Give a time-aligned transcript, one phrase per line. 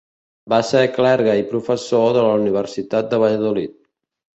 [0.53, 3.81] Va ser clergue i professor de la Universitat de Valladolid.